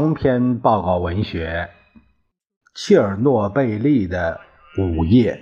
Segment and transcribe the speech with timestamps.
[0.00, 1.68] 长篇报告文学
[2.74, 4.40] 《切尔诺贝利的
[4.78, 5.34] 午夜》，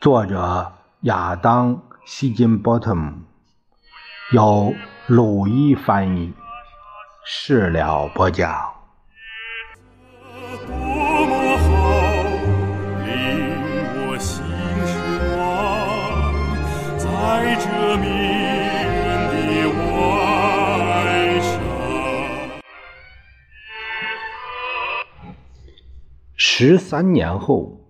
[0.00, 0.72] 作者
[1.02, 3.12] 亚当·希金伯特姆，
[4.32, 4.74] 由
[5.06, 6.34] 鲁伊翻译，
[7.24, 8.73] 事了播讲。
[26.56, 27.80] 十三年后，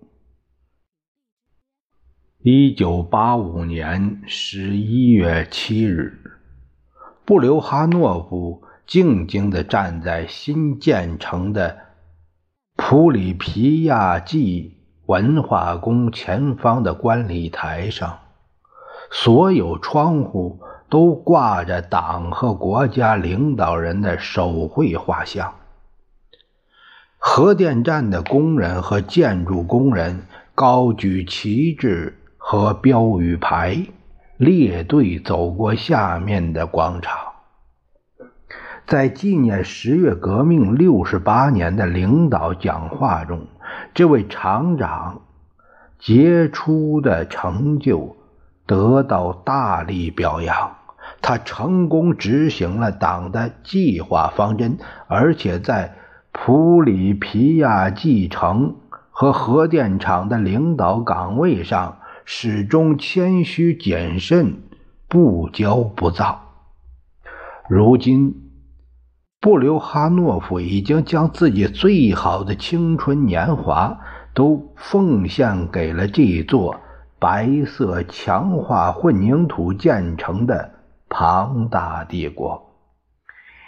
[2.41, 6.19] 一九八五年十一月七日，
[7.25, 11.77] 布留哈诺夫静静地站在新建成的
[12.75, 18.17] 普里皮亚季文化宫前方的观礼台上，
[19.11, 25.53] 所有窗户都挂着党和国家领导人的手绘画像。
[27.27, 30.21] 核电站的工人和建筑工人
[30.53, 33.87] 高举旗帜和标语牌，
[34.37, 37.17] 列队走过下面的广场。
[38.85, 43.47] 在纪念十月革命六十八年的领导讲话中，
[43.95, 45.23] 这位厂长
[45.97, 48.15] 杰出的成就
[48.67, 50.75] 得到大力表扬。
[51.23, 55.95] 他成功执行了党的计划方针，而且在。
[56.37, 58.75] 普里皮亚继承
[59.09, 64.61] 和核电厂的领导岗位上，始终谦虚谨慎，
[65.07, 66.41] 不骄不躁。
[67.69, 68.35] 如今，
[69.39, 73.97] 布留哈诺夫已经将自己最好的青春年华
[74.33, 76.79] 都奉献给了这座
[77.17, 80.69] 白色强化混凝土建成的
[81.09, 82.64] 庞大帝国。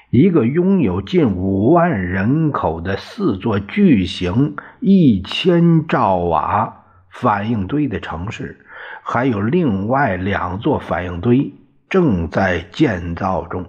[0.10, 8.66] 一个拥有近五万人口的四座巨型一千兆瓦反应堆的城市，
[9.04, 11.54] 还有另外两座反应堆
[11.90, 13.66] 正在建造中，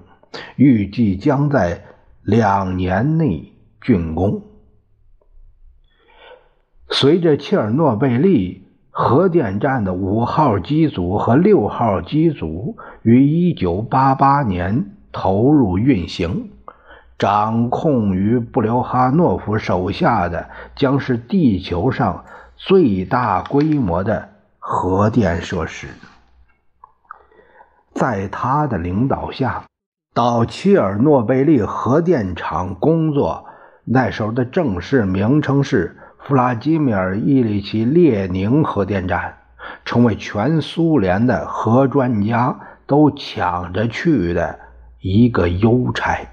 [0.54, 1.84] 预计将在
[2.22, 4.42] 两年内竣工。
[6.88, 14.94] 随着切尔诺贝利核电站的五号机组和六号机组于一九八八年。
[15.12, 16.50] 投入运行，
[17.18, 22.24] 掌控于布留哈诺夫手下的将是地球上
[22.56, 25.88] 最大规模的核电设施。
[27.94, 29.64] 在他的领导下，
[30.14, 33.46] 到切尔诺贝利核电厂工作，
[33.84, 39.38] 那时候的正式名称是弗拉基米尔·伊里奇·列宁核电站，
[39.84, 44.58] 成为全苏联的核专家都抢着去的。
[45.00, 46.26] 一个邮差，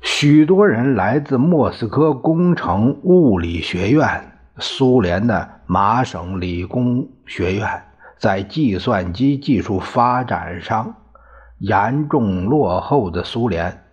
[0.00, 7.84] 许多人来自莫斯科工程物理学院、苏联的麻省理工学院，
[8.18, 10.96] 在计算机技术发展上
[11.58, 13.84] 严重落后的苏联，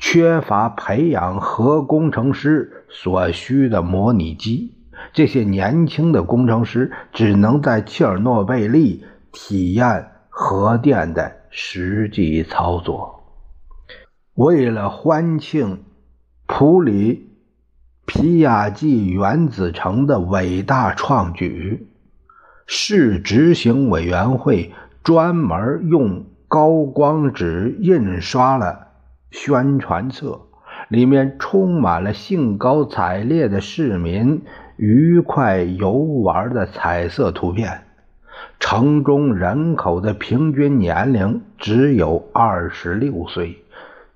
[0.00, 4.74] 缺乏培养核工程师所需的模拟机，
[5.12, 11.41] 这些年轻的工程师只能在切尔诺贝利体验核电的。
[11.54, 13.22] 实际操作，
[14.32, 15.84] 为了欢庆
[16.46, 17.28] 普里
[18.06, 21.88] 皮亚季原子城的伟大创举，
[22.66, 28.88] 市执行委员会专门用高光纸印刷了
[29.30, 30.40] 宣传册，
[30.88, 34.42] 里面充满了兴高采烈的市民
[34.76, 37.82] 愉快游玩的彩色图片。
[38.60, 43.62] 城中人口的平均年龄只有二十六岁，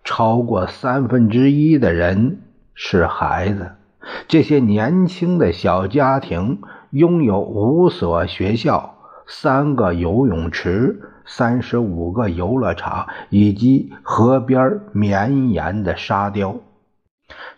[0.04, 2.38] 超过三分之一的人
[2.74, 3.72] 是孩子。
[4.28, 6.60] 这些年轻的小家庭
[6.90, 8.94] 拥有五所学校、
[9.26, 16.56] 三个游泳池、三十五个游乐场以及河边绵延的沙雕。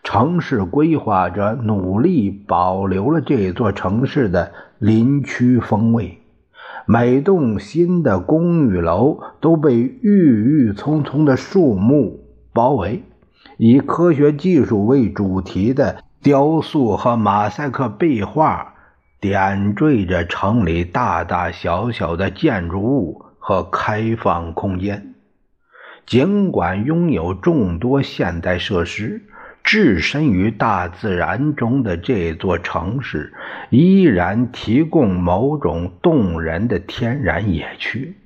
[0.02, 6.18] 城市规划者努力保留了这座城市的林区风味。
[6.90, 12.20] 每栋新的公寓楼都被郁郁葱葱的树木
[12.54, 13.02] 包围，
[13.58, 18.72] 以科学技术为主题的雕塑和马赛克壁画
[19.20, 25.12] 点缀着城里大大小小的建筑物和开放空间。
[26.06, 29.24] 尽管拥有众多现代设施。
[29.70, 33.34] 置身于大自然中的这座城市，
[33.68, 38.16] 依然提供某种动人的天然野趣。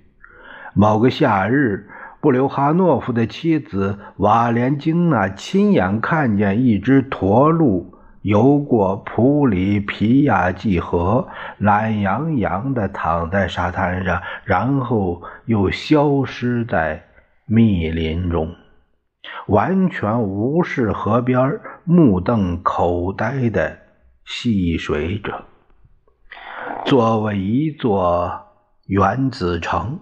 [0.73, 1.89] 某个夏日，
[2.21, 11.27] 布留哈诺夫的妻子瓦莲金娜亲眼看见一只驼鹿游过普里皮亚季河，
[11.59, 17.03] 懒洋洋地躺在沙滩上，然后又消失在
[17.47, 18.55] 密林中，
[19.46, 23.78] 完全无视河边目瞪口呆的
[24.24, 25.44] 戏水者。
[26.84, 28.46] 作为一座
[28.86, 30.00] 原子城。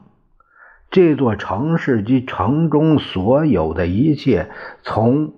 [0.90, 4.50] 这座城市及城中所有的一切，
[4.82, 5.34] 从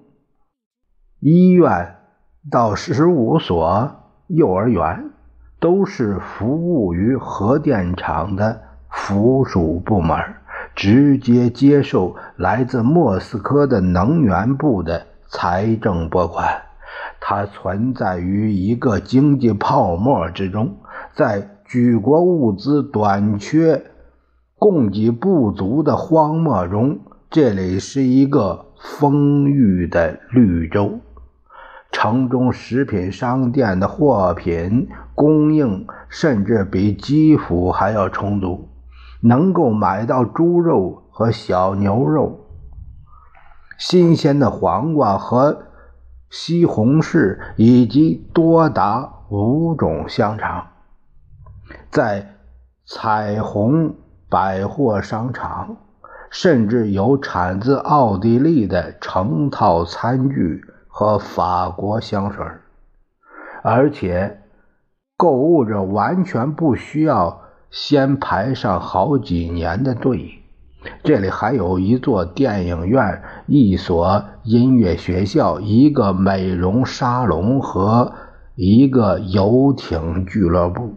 [1.21, 1.97] 医院
[2.51, 3.97] 到十五所
[4.29, 5.11] 幼儿园，
[5.61, 10.17] 都是服务于核电厂的附属部门，
[10.75, 16.63] 直接接受来自莫斯科的能源部的财政拨款。
[17.21, 20.77] 它存在于一个经济泡沫之中，
[21.15, 23.85] 在举国物资短缺。
[24.59, 31.01] 供给不足的荒漠中，这里是一个丰裕的绿洲。
[31.91, 34.87] 城中食品商店的货品
[35.17, 38.69] 供应甚至比基辅还要充足，
[39.21, 42.41] 能够买到猪肉和小牛肉、
[43.79, 45.67] 新鲜的黄瓜和
[46.29, 50.67] 西红柿，以及多达五种香肠。
[51.91, 52.35] 在
[52.85, 53.95] 彩虹。
[54.33, 55.77] 百货商场
[56.31, 62.43] 甚至有产自奥地利的成套餐具和法国香水，
[63.63, 64.41] 而且
[65.19, 70.42] 购物者完全不需要先排上好几年的队。
[71.05, 78.13] 这里还有一座电影院、一所音乐学校、一个美容沙龙和
[78.55, 80.95] 一个游艇俱乐部。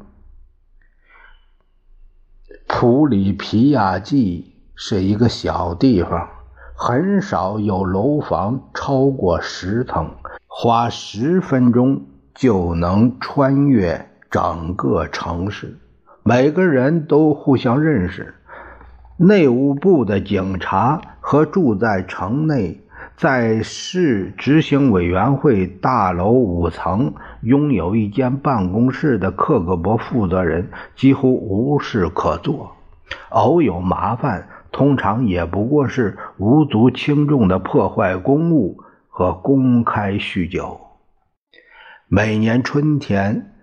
[2.68, 6.28] 普里皮亚季是一个小地方，
[6.76, 10.12] 很少有楼房超过十层，
[10.48, 12.02] 花十分钟
[12.34, 15.78] 就能穿越整个城市。
[16.24, 18.34] 每个人都互相认识，
[19.18, 22.82] 内务部的警察和住在城内。
[23.18, 32.76] 在市执行委员会大楼五层拥有一间办公室的克格勃负责人几乎无事可做，
[33.30, 40.82] 偶有麻烦，通常也不过是无足轻重的破坏公物和公开酗酒。
[42.10, 43.54] 每年春天，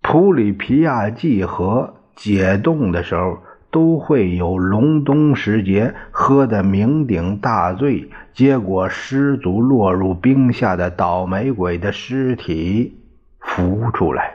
[0.00, 3.38] 普里皮亚季河解冻的时候。
[3.74, 13.00] 都会有隆冬时节喝的酩酊大醉，结果失足落入冰下的倒霉鬼的尸体
[13.40, 14.34] 浮出来。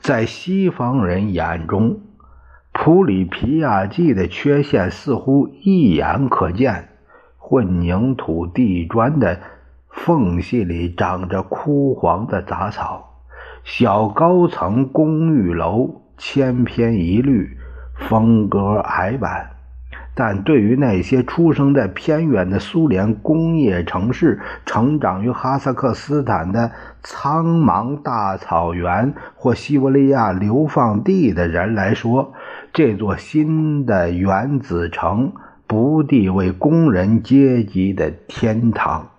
[0.00, 2.00] 在西方人眼中，
[2.72, 6.88] 普里皮亚季的缺陷似乎一眼可见：
[7.38, 9.38] 混凝土地砖的
[9.88, 13.20] 缝隙里长着枯黄的杂草，
[13.62, 17.56] 小高层公寓楼千篇一律。
[18.08, 19.50] 风格矮板，
[20.14, 26.72] 但对于那些出生在偏远的苏联工业城市、成长于哈萨克斯坦的
[27.02, 32.32] 苍茫大草原或西伯利亚流放地的人来说，
[32.72, 35.32] 这座新的原子城
[35.66, 39.10] 不地为工人阶级的天堂。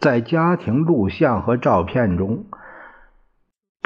[0.00, 2.44] 在家庭录像和照片中。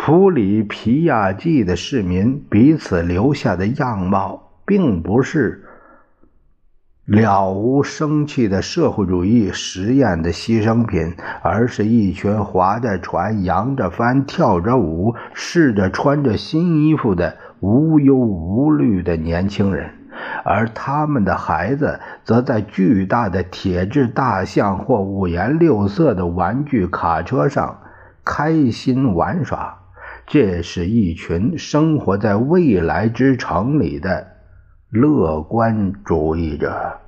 [0.09, 5.67] 普里皮亚季的市民彼此留下的样貌，并不是
[7.05, 19.91] 了无生气的社会主义实验的牺牲品，而是一群划着船、扬着帆、跳着舞、试着穿着新衣服的无忧无虑的年轻人，
[20.43, 27.81] 而他们的孩子则在巨大的铁质大象或五颜六色的玩具卡车上
[28.25, 29.78] 开心玩耍。
[30.29, 34.37] 这是一群生活在未来之城里的
[34.91, 37.01] 乐观主义者。